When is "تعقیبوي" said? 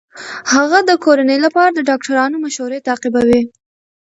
2.87-3.41